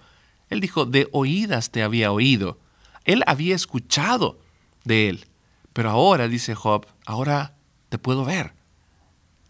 Él 0.50 0.60
dijo, 0.60 0.86
de 0.86 1.08
oídas 1.10 1.72
te 1.72 1.82
había 1.82 2.12
oído. 2.12 2.60
Él 3.04 3.24
había 3.26 3.56
escuchado 3.56 4.38
de 4.84 5.08
él. 5.08 5.26
Pero 5.72 5.90
ahora, 5.90 6.28
dice 6.28 6.54
Job, 6.54 6.86
ahora 7.06 7.56
te 7.88 7.98
puedo 7.98 8.24
ver. 8.24 8.54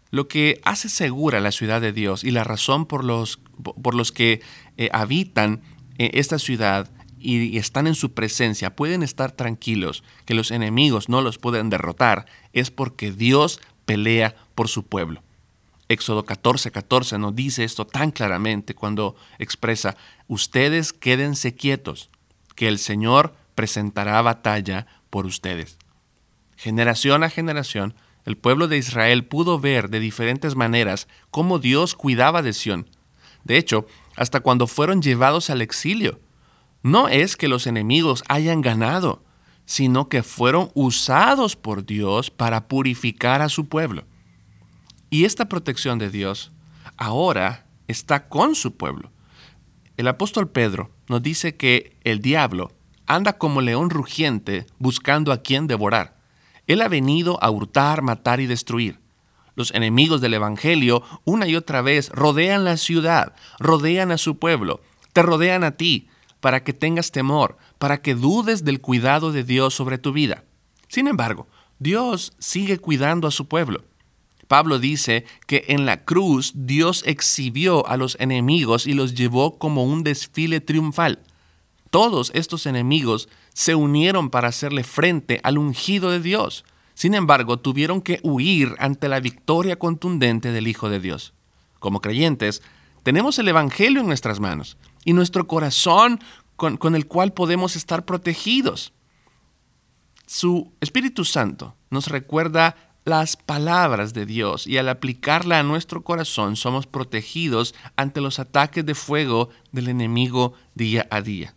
Lo 0.09 0.27
que 0.27 0.59
hace 0.63 0.89
segura 0.89 1.39
la 1.39 1.51
ciudad 1.51 1.79
de 1.79 1.93
Dios 1.93 2.23
y 2.23 2.31
la 2.31 2.43
razón 2.43 2.87
por 2.87 3.03
los, 3.03 3.39
por 3.61 3.93
los 3.93 4.11
que 4.11 4.41
eh, 4.77 4.89
habitan 4.93 5.61
eh, 5.99 6.09
esta 6.15 6.39
ciudad 6.39 6.89
y, 7.19 7.59
están 7.59 7.85
en 7.85 7.93
su 7.93 8.13
presencia, 8.13 8.75
pueden 8.75 9.03
estar 9.03 9.31
tranquilos 9.31 10.03
que 10.25 10.33
los 10.33 10.49
enemigos 10.49 11.07
no 11.07 11.21
los 11.21 11.37
pueden 11.37 11.69
derrotar, 11.69 12.25
es 12.51 12.71
porque 12.71 13.11
Dios 13.11 13.59
pelea 13.85 14.35
por 14.55 14.69
su 14.69 14.87
pueblo. 14.87 15.21
Éxodo 15.87 16.25
14, 16.25 16.71
14 16.71 17.17
nos 17.17 17.35
dice 17.35 17.63
esto 17.63 17.85
tan 17.85 18.11
claramente 18.11 18.73
cuando 18.73 19.15
expresa, 19.37 19.95
ustedes 20.27 20.93
quédense 20.93 21.55
quietos, 21.55 22.09
que 22.55 22.67
el 22.67 22.79
Señor 22.79 23.35
presentará 23.53 24.21
batalla 24.21 24.87
por 25.09 25.25
ustedes. 25.25 25.77
Generación 26.57 27.23
a 27.23 27.29
generación, 27.29 27.93
el 28.25 28.37
pueblo 28.37 28.67
de 28.67 28.77
Israel 28.77 29.25
pudo 29.25 29.59
ver 29.59 29.89
de 29.89 29.99
diferentes 29.99 30.55
maneras 30.55 31.07
cómo 31.29 31.59
Dios 31.59 31.93
cuidaba 31.93 32.41
de 32.41 32.53
Sión. 32.53 32.89
De 33.43 33.57
hecho, 33.57 33.85
hasta 34.15 34.39
cuando 34.39 34.65
fueron 34.65 35.01
llevados 35.01 35.49
al 35.49 35.61
exilio. 35.61 36.19
No 36.81 37.07
es 37.07 37.37
que 37.37 37.47
los 37.47 37.67
enemigos 37.67 38.23
hayan 38.27 38.61
ganado, 38.61 39.23
sino 39.65 40.09
que 40.09 40.23
fueron 40.23 40.71
usados 40.73 41.55
por 41.55 41.85
Dios 41.85 42.31
para 42.31 42.67
purificar 42.67 43.41
a 43.41 43.49
su 43.49 43.67
pueblo. 43.67 44.05
Y 45.09 45.25
esta 45.25 45.49
protección 45.49 45.99
de 45.99 46.09
Dios 46.09 46.51
ahora 46.97 47.65
está 47.87 48.27
con 48.27 48.55
su 48.55 48.75
pueblo. 48.75 49.11
El 49.97 50.07
apóstol 50.07 50.49
Pedro 50.49 50.91
nos 51.07 51.23
dice 51.23 51.55
que 51.55 51.97
el 52.03 52.19
diablo 52.19 52.71
anda 53.05 53.37
como 53.37 53.61
león 53.61 53.89
rugiente 53.89 54.65
buscando 54.79 55.31
a 55.31 55.41
quien 55.41 55.67
devorar. 55.67 56.17
Él 56.67 56.81
ha 56.81 56.87
venido 56.87 57.41
a 57.43 57.49
hurtar, 57.49 58.01
matar 58.01 58.39
y 58.39 58.47
destruir. 58.47 58.99
Los 59.55 59.73
enemigos 59.73 60.19
del 60.19 60.33
Evangelio 60.33 61.03
una 61.23 61.47
y 61.47 61.55
otra 61.55 61.81
vez 61.81 62.09
rodean 62.09 62.65
la 62.65 62.77
ciudad, 62.77 63.35
rodean 63.59 64.11
a 64.11 64.17
su 64.17 64.37
pueblo, 64.37 64.81
te 65.13 65.21
rodean 65.21 65.63
a 65.63 65.71
ti, 65.77 66.09
para 66.41 66.63
que 66.63 66.73
tengas 66.73 67.11
temor, 67.11 67.57
para 67.79 68.01
que 68.01 68.13
dudes 68.13 68.63
del 68.63 68.81
cuidado 68.81 69.31
de 69.31 69.43
Dios 69.43 69.73
sobre 69.73 69.97
tu 69.97 70.11
vida. 70.11 70.43
Sin 70.89 71.07
embargo, 71.07 71.47
Dios 71.79 72.33
sigue 72.37 72.77
cuidando 72.77 73.27
a 73.27 73.31
su 73.31 73.47
pueblo. 73.47 73.83
Pablo 74.47 74.79
dice 74.79 75.25
que 75.47 75.65
en 75.69 75.85
la 75.85 76.03
cruz 76.03 76.53
Dios 76.55 77.03
exhibió 77.05 77.87
a 77.87 77.97
los 77.97 78.17
enemigos 78.19 78.87
y 78.87 78.93
los 78.93 79.15
llevó 79.15 79.57
como 79.57 79.83
un 79.83 80.03
desfile 80.03 80.61
triunfal. 80.61 81.19
Todos 81.89 82.31
estos 82.33 82.65
enemigos 82.65 83.29
se 83.53 83.75
unieron 83.75 84.29
para 84.29 84.49
hacerle 84.49 84.83
frente 84.83 85.39
al 85.43 85.57
ungido 85.57 86.11
de 86.11 86.19
Dios. 86.19 86.65
Sin 86.93 87.13
embargo, 87.13 87.57
tuvieron 87.57 88.01
que 88.01 88.19
huir 88.23 88.75
ante 88.79 89.09
la 89.09 89.19
victoria 89.19 89.77
contundente 89.77 90.51
del 90.51 90.67
Hijo 90.67 90.89
de 90.89 90.99
Dios. 90.99 91.33
Como 91.79 92.01
creyentes, 92.01 92.61
tenemos 93.03 93.37
el 93.39 93.47
Evangelio 93.47 94.01
en 94.01 94.07
nuestras 94.07 94.39
manos 94.39 94.77
y 95.03 95.13
nuestro 95.13 95.47
corazón 95.47 96.19
con, 96.55 96.95
el 96.95 97.07
cual 97.07 97.33
podemos 97.33 97.75
estar 97.75 98.05
protegidos. 98.05 98.93
Su 100.25 100.73
Espíritu 100.81 101.23
Santo 101.23 101.75
nos 101.89 102.07
recuerda 102.07 102.75
las 103.05 103.37
palabras 103.37 104.15
de 104.15 104.25
Dios 104.25 104.65
y 104.65 104.79
al 104.79 104.89
aplicarla 104.89 105.59
a 105.59 105.63
nuestro 105.63 106.03
corazón 106.03 106.55
somos 106.55 106.87
protegidos 106.87 107.75
ante 107.95 108.19
los 108.19 108.39
ataques 108.39 108.83
de 108.83 108.95
fuego 108.95 109.49
del 109.71 109.89
enemigo 109.89 110.53
día 110.73 111.07
a 111.11 111.21
día. 111.21 111.53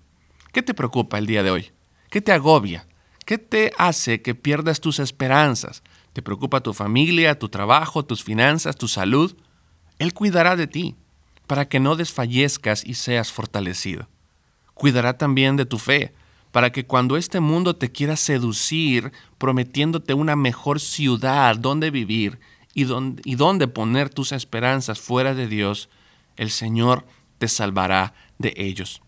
¿Qué 0.52 0.62
te 0.62 0.74
preocupa 0.74 1.16
el 1.16 1.26
día 1.26 1.42
de 1.42 1.50
hoy? 1.50 1.72
¿Qué 2.10 2.20
te 2.20 2.32
agobia? 2.32 2.86
¿Qué 3.24 3.38
te 3.38 3.72
hace 3.78 4.20
que 4.20 4.34
pierdas 4.34 4.80
tus 4.80 4.98
esperanzas? 4.98 5.82
¿Te 6.12 6.20
preocupa 6.20 6.60
tu 6.60 6.74
familia, 6.74 7.38
tu 7.38 7.48
trabajo, 7.48 8.04
tus 8.04 8.22
finanzas, 8.22 8.76
tu 8.76 8.86
salud? 8.86 9.34
Él 9.98 10.12
cuidará 10.12 10.54
de 10.54 10.66
ti 10.66 10.96
para 11.46 11.66
que 11.66 11.80
no 11.80 11.96
desfallezcas 11.96 12.84
y 12.84 12.94
seas 12.94 13.32
fortalecido. 13.32 14.06
Cuidará 14.74 15.16
también 15.16 15.56
de 15.56 15.64
tu 15.64 15.78
fe, 15.78 16.12
para 16.52 16.70
que 16.72 16.86
cuando 16.86 17.16
este 17.16 17.40
mundo 17.40 17.76
te 17.76 17.90
quiera 17.90 18.16
seducir, 18.16 19.12
prometiéndote 19.38 20.14
una 20.14 20.36
mejor 20.36 20.80
ciudad 20.80 21.56
donde 21.56 21.90
vivir, 21.90 22.38
y 22.74 23.34
dónde 23.34 23.66
poner 23.66 24.08
tus 24.08 24.30
esperanzas 24.30 25.00
fuera 25.00 25.34
de 25.34 25.48
Dios, 25.48 25.88
el 26.36 26.50
Señor 26.50 27.04
te 27.38 27.48
salvará 27.48 28.14
de 28.38 28.54
ellos. 28.56 29.02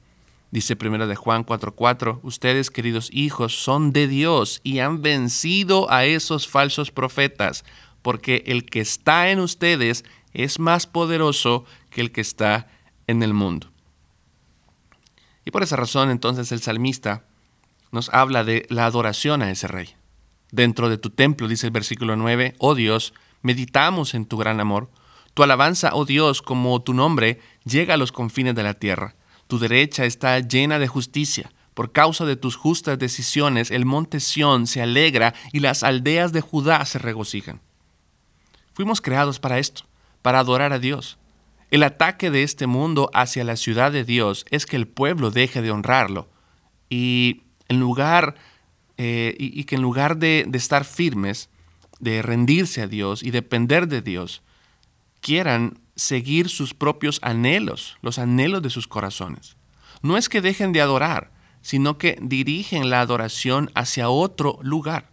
Dice 0.51 0.77
1 0.81 1.07
de 1.07 1.15
Juan 1.15 1.45
4:4, 1.45 2.19
ustedes 2.25 2.71
queridos 2.71 3.09
hijos 3.13 3.63
son 3.63 3.93
de 3.93 4.09
Dios 4.09 4.61
y 4.65 4.81
han 4.81 5.03
vencido 5.03 5.89
a 5.93 6.05
esos 6.05 6.49
falsos 6.49 6.91
profetas, 6.91 7.65
porque 8.03 8.43
el 8.47 8.65
que 8.65 8.81
está 8.81 9.31
en 9.31 9.39
ustedes 9.39 10.05
es 10.33 10.59
más 10.59 10.89
poderoso 10.89 11.65
que 11.91 12.01
el 12.01 12.11
que 12.11 12.23
está 12.23 12.67
en 13.07 13.23
el 13.23 13.35
mundo. 13.35 13.69
Y 15.45 15.53
por 15.53 15.63
esa 15.63 15.77
razón 15.77 16.11
entonces 16.11 16.51
el 16.51 16.61
salmista 16.61 17.25
nos 17.93 18.09
habla 18.11 18.45
de 18.45 18.67
la 18.69 18.87
adoración 18.87 19.43
a 19.43 19.51
ese 19.51 19.67
rey. 19.67 19.95
Dentro 20.53 20.89
de 20.89 20.99
tu 20.99 21.11
templo, 21.11 21.49
dice 21.49 21.67
el 21.67 21.73
versículo 21.73 22.17
9, 22.17 22.55
oh 22.59 22.75
Dios, 22.75 23.15
meditamos 23.43 24.15
en 24.15 24.27
tu 24.27 24.37
gran 24.37 24.61
amor. 24.61 24.91
Tu 25.35 25.43
alabanza, 25.43 25.91
oh 25.95 26.05
Dios, 26.05 26.43
como 26.43 26.83
tu 26.83 26.93
nombre, 26.93 27.41
llega 27.65 27.95
a 27.95 27.97
los 27.97 28.13
confines 28.13 28.55
de 28.55 28.63
la 28.63 28.75
tierra. 28.75 29.15
Tu 29.47 29.59
derecha 29.59 30.05
está 30.05 30.39
llena 30.41 30.79
de 30.79 30.89
justicia. 30.89 31.53
Por 31.75 31.93
causa 31.93 32.25
de 32.25 32.37
tus 32.37 32.57
justas 32.57 32.99
decisiones, 32.99 33.71
el 33.71 33.87
monte 33.87 34.21
Sión 34.21 34.67
se 34.67 34.83
alegra 34.83 35.35
y 35.53 35.61
las 35.61 35.83
aldeas 35.83 36.33
de 36.33 36.41
Judá 36.41 36.85
se 36.85 36.99
regocijan. 36.99 37.61
Fuimos 38.75 39.01
creados 39.01 39.39
para 39.39 39.59
esto, 39.59 39.85
para 40.23 40.41
adorar 40.41 40.73
a 40.73 40.79
Dios. 40.79 41.19
El 41.71 41.85
ataque 41.85 42.31
de 42.31 42.43
este 42.43 42.67
mundo 42.67 43.11
hacia 43.15 43.45
la 43.45 43.57
ciudad 43.57 43.93
de 43.93 44.05
Dios 44.05 44.45
es 44.51 44.67
que 44.67 44.77
el 44.77 44.89
pueblo 44.89 45.31
deje 45.31 45.63
de 45.63 45.71
honrarlo 45.71 46.29
y 46.89 47.43
en 47.71 47.81
lugar 47.81 48.35
eh, 48.99 49.35
y, 49.39 49.65
que 49.65 49.77
en 49.77 49.83
lugar 49.83 50.19
de, 50.19 50.45
de 50.47 50.59
estar 50.59 50.85
firmes, 50.85 51.49
de 52.01 52.21
rendirse 52.21 52.83
a 52.83 52.87
Dios 52.87 53.23
y 53.23 53.31
depender 53.31 53.89
de 53.89 54.03
Dios, 54.03 54.43
quieran 55.21 55.79
seguir 55.97 56.49
sus 56.51 56.75
propios 56.75 57.21
anhelos, 57.23 57.97
los 58.03 58.19
anhelos 58.19 58.61
de 58.61 58.71
sus 58.71 58.89
corazones. 58.89 59.57
No 60.03 60.19
es 60.19 60.29
que 60.29 60.43
dejen 60.43 60.73
de 60.73 60.81
adorar, 60.83 61.31
sino 61.63 61.97
que 61.97 62.19
dirigen 62.21 62.91
la 62.91 63.01
adoración 63.01 63.71
hacia 63.75 64.11
otro 64.11 64.59
lugar. 64.63 65.11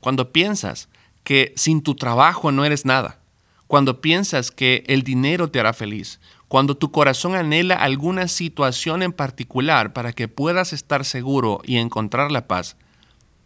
Cuando 0.00 0.32
piensas 0.32 0.88
que 1.24 1.52
sin 1.56 1.82
tu 1.82 1.96
trabajo 1.96 2.52
no 2.52 2.64
eres 2.64 2.86
nada, 2.86 3.20
cuando 3.66 4.00
piensas 4.00 4.50
que 4.50 4.84
el 4.86 5.02
dinero 5.02 5.50
te 5.50 5.58
hará 5.58 5.72
feliz, 5.72 6.20
cuando 6.52 6.76
tu 6.76 6.90
corazón 6.90 7.34
anhela 7.34 7.76
alguna 7.76 8.28
situación 8.28 9.02
en 9.02 9.14
particular 9.14 9.94
para 9.94 10.12
que 10.12 10.28
puedas 10.28 10.74
estar 10.74 11.06
seguro 11.06 11.62
y 11.64 11.78
encontrar 11.78 12.30
la 12.30 12.46
paz, 12.46 12.76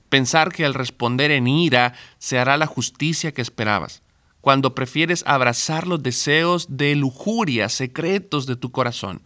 pensar 0.09 0.51
que 0.51 0.65
al 0.65 0.75
responder 0.75 1.31
en 1.31 1.47
ira 1.47 1.95
se 2.19 2.41
hará 2.41 2.57
la 2.57 2.67
justicia 2.67 3.31
que 3.31 3.43
esperabas, 3.43 4.03
cuando 4.41 4.75
prefieres 4.75 5.23
abrazar 5.25 5.87
los 5.87 6.03
deseos 6.03 6.67
de 6.69 6.97
lujuria 6.97 7.69
secretos 7.69 8.45
de 8.45 8.57
tu 8.57 8.73
corazón, 8.73 9.23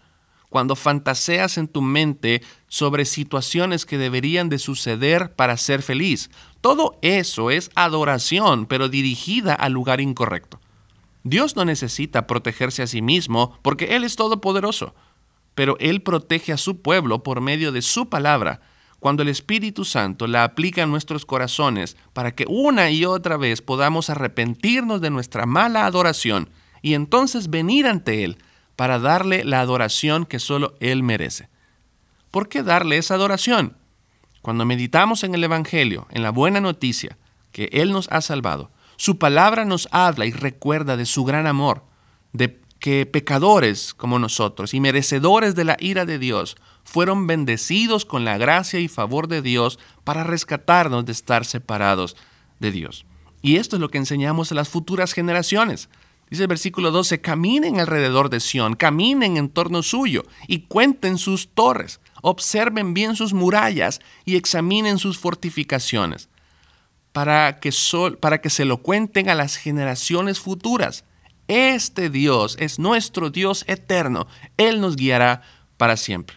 cuando 0.50 0.76
fantaseas 0.76 1.56
en 1.56 1.66
tu 1.66 1.80
mente 1.80 2.42
sobre 2.68 3.06
situaciones 3.06 3.86
que 3.86 3.96
deberían 3.96 4.50
de 4.50 4.58
suceder 4.58 5.32
para 5.32 5.56
ser 5.56 5.80
feliz. 5.80 6.28
Todo 6.60 6.98
eso 7.00 7.50
es 7.50 7.70
adoración, 7.76 8.66
pero 8.66 8.90
dirigida 8.90 9.54
al 9.54 9.72
lugar 9.72 10.02
incorrecto. 10.02 10.60
Dios 11.22 11.56
no 11.56 11.64
necesita 11.64 12.26
protegerse 12.26 12.82
a 12.82 12.86
sí 12.86 13.02
mismo 13.02 13.58
porque 13.62 13.96
Él 13.96 14.04
es 14.04 14.16
todopoderoso, 14.16 14.94
pero 15.54 15.76
Él 15.80 16.02
protege 16.02 16.52
a 16.52 16.56
su 16.56 16.80
pueblo 16.80 17.22
por 17.22 17.40
medio 17.40 17.72
de 17.72 17.82
su 17.82 18.08
palabra 18.08 18.60
cuando 19.00 19.22
el 19.22 19.28
Espíritu 19.28 19.84
Santo 19.84 20.26
la 20.26 20.44
aplica 20.44 20.82
en 20.82 20.90
nuestros 20.90 21.24
corazones 21.24 21.96
para 22.12 22.34
que 22.34 22.44
una 22.48 22.90
y 22.90 23.06
otra 23.06 23.36
vez 23.38 23.62
podamos 23.62 24.10
arrepentirnos 24.10 25.00
de 25.00 25.10
nuestra 25.10 25.46
mala 25.46 25.86
adoración 25.86 26.50
y 26.82 26.94
entonces 26.94 27.50
venir 27.50 27.86
ante 27.86 28.24
Él 28.24 28.38
para 28.76 28.98
darle 28.98 29.44
la 29.44 29.60
adoración 29.60 30.26
que 30.26 30.38
solo 30.38 30.74
Él 30.80 31.02
merece. 31.02 31.48
¿Por 32.30 32.48
qué 32.48 32.62
darle 32.62 32.98
esa 32.98 33.14
adoración? 33.14 33.76
Cuando 34.42 34.64
meditamos 34.64 35.24
en 35.24 35.34
el 35.34 35.44
Evangelio, 35.44 36.06
en 36.10 36.22
la 36.22 36.30
buena 36.30 36.60
noticia, 36.60 37.18
que 37.52 37.68
Él 37.72 37.92
nos 37.92 38.08
ha 38.10 38.20
salvado, 38.20 38.70
su 39.00 39.16
palabra 39.16 39.64
nos 39.64 39.88
habla 39.92 40.26
y 40.26 40.30
recuerda 40.30 40.98
de 40.98 41.06
su 41.06 41.24
gran 41.24 41.46
amor, 41.46 41.84
de 42.34 42.60
que 42.80 43.06
pecadores 43.06 43.94
como 43.94 44.18
nosotros 44.18 44.74
y 44.74 44.80
merecedores 44.80 45.54
de 45.54 45.64
la 45.64 45.78
ira 45.80 46.04
de 46.04 46.18
Dios 46.18 46.58
fueron 46.84 47.26
bendecidos 47.26 48.04
con 48.04 48.26
la 48.26 48.36
gracia 48.36 48.78
y 48.78 48.88
favor 48.88 49.26
de 49.26 49.40
Dios 49.40 49.78
para 50.04 50.22
rescatarnos 50.22 51.06
de 51.06 51.12
estar 51.12 51.46
separados 51.46 52.14
de 52.58 52.72
Dios. 52.72 53.06
Y 53.40 53.56
esto 53.56 53.76
es 53.76 53.80
lo 53.80 53.88
que 53.88 53.96
enseñamos 53.96 54.52
a 54.52 54.54
las 54.54 54.68
futuras 54.68 55.14
generaciones. 55.14 55.88
Dice 56.28 56.42
el 56.42 56.48
versículo 56.48 56.90
12, 56.90 57.22
caminen 57.22 57.80
alrededor 57.80 58.28
de 58.28 58.40
Sión, 58.40 58.76
caminen 58.76 59.38
en 59.38 59.48
torno 59.48 59.82
suyo 59.82 60.26
y 60.46 60.66
cuenten 60.66 61.16
sus 61.16 61.48
torres, 61.48 62.00
observen 62.20 62.92
bien 62.92 63.16
sus 63.16 63.32
murallas 63.32 64.00
y 64.26 64.36
examinen 64.36 64.98
sus 64.98 65.18
fortificaciones, 65.18 66.28
para 67.12 67.58
que, 67.58 67.70
para 68.20 68.40
que 68.40 68.50
se 68.50 68.64
lo 68.64 68.78
cuenten 68.78 69.28
a 69.28 69.34
las 69.34 69.56
generaciones 69.56 70.40
futuras. 70.40 71.04
Este 71.48 72.10
Dios 72.10 72.56
es 72.60 72.78
nuestro 72.78 73.30
Dios 73.30 73.64
eterno, 73.66 74.28
Él 74.56 74.80
nos 74.80 74.96
guiará 74.96 75.42
para 75.76 75.96
siempre. 75.96 76.36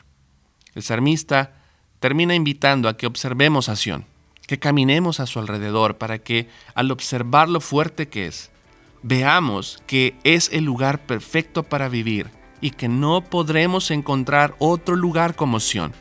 El 0.73 0.81
salmista 0.81 1.53
termina 1.99 2.33
invitando 2.33 2.89
a 2.89 2.97
que 2.97 3.05
observemos 3.05 3.69
a 3.69 3.75
Sión, 3.75 4.05
que 4.47 4.57
caminemos 4.57 5.19
a 5.19 5.27
su 5.27 5.39
alrededor 5.39 5.97
para 5.97 6.19
que 6.19 6.49
al 6.73 6.91
observar 6.91 7.47
lo 7.47 7.61
fuerte 7.61 8.09
que 8.09 8.25
es, 8.25 8.49
veamos 9.03 9.83
que 9.85 10.15
es 10.23 10.49
el 10.51 10.63
lugar 10.63 11.05
perfecto 11.05 11.63
para 11.63 11.89
vivir 11.89 12.31
y 12.59 12.71
que 12.71 12.87
no 12.87 13.23
podremos 13.23 13.91
encontrar 13.91 14.55
otro 14.57 14.95
lugar 14.95 15.35
como 15.35 15.59
Sión. 15.59 15.93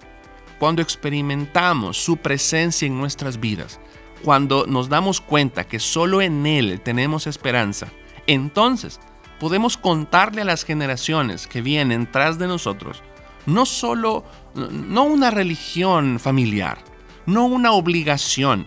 Cuando 0.59 0.81
experimentamos 0.81 1.99
su 1.99 2.17
presencia 2.17 2.87
en 2.87 2.97
nuestras 2.97 3.41
vidas, 3.41 3.79
cuando 4.23 4.67
nos 4.67 4.89
damos 4.89 5.21
cuenta 5.21 5.65
que 5.65 5.79
solo 5.79 6.23
en 6.23 6.47
Él 6.47 6.81
tenemos 6.81 7.27
esperanza, 7.27 7.89
entonces 8.27 9.01
podemos 9.41 9.77
contarle 9.77 10.43
a 10.43 10.47
las 10.47 10.65
generaciones 10.65 11.47
que 11.47 11.63
vienen 11.63 12.11
tras 12.11 12.39
de 12.39 12.47
nosotros 12.47 13.03
no 13.47 13.67
solo, 13.67 14.25
no 14.55 15.05
una 15.05 15.31
religión 15.31 16.19
familiar, 16.19 16.79
no 17.27 17.47
una 17.47 17.73
obligación, 17.73 18.67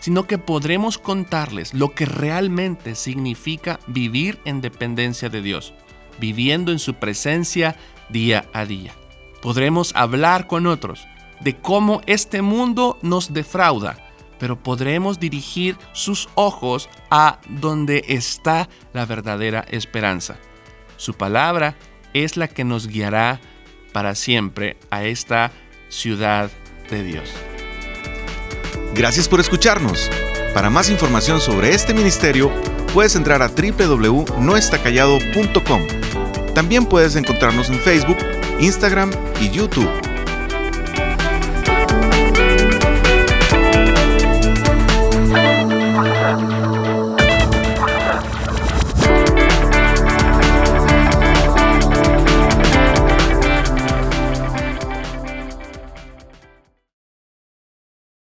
sino 0.00 0.26
que 0.26 0.38
podremos 0.38 0.98
contarles 0.98 1.74
lo 1.74 1.94
que 1.94 2.06
realmente 2.06 2.94
significa 2.94 3.80
vivir 3.86 4.38
en 4.44 4.60
dependencia 4.60 5.28
de 5.28 5.42
Dios, 5.42 5.72
viviendo 6.20 6.72
en 6.72 6.78
su 6.78 6.94
presencia 6.94 7.76
día 8.08 8.46
a 8.52 8.66
día. 8.66 8.92
Podremos 9.42 9.94
hablar 9.94 10.46
con 10.46 10.66
otros 10.66 11.06
de 11.40 11.56
cómo 11.56 12.00
este 12.06 12.42
mundo 12.42 12.98
nos 13.02 13.32
defrauda, 13.32 13.96
pero 14.38 14.56
podremos 14.56 15.20
dirigir 15.20 15.76
sus 15.92 16.30
ojos 16.34 16.88
a 17.10 17.38
donde 17.48 18.04
está 18.08 18.68
la 18.92 19.06
verdadera 19.06 19.64
esperanza. 19.70 20.36
Su 20.96 21.14
palabra 21.14 21.76
es 22.12 22.36
la 22.36 22.48
que 22.48 22.64
nos 22.64 22.88
guiará 22.88 23.40
para 23.92 24.14
siempre 24.14 24.76
a 24.90 25.04
esta 25.04 25.50
ciudad 25.88 26.50
de 26.90 27.02
Dios. 27.02 27.32
Gracias 28.94 29.26
por 29.28 29.40
escucharnos. 29.40 30.10
Para 30.54 30.70
más 30.70 30.88
información 30.88 31.40
sobre 31.40 31.74
este 31.74 31.92
ministerio, 31.94 32.52
puedes 32.92 33.16
entrar 33.16 33.42
a 33.42 33.48
www.noestacallado.com. 33.48 35.82
También 36.54 36.86
puedes 36.86 37.16
encontrarnos 37.16 37.70
en 37.70 37.80
Facebook, 37.80 38.18
Instagram 38.60 39.10
y 39.40 39.50
YouTube 39.50 40.13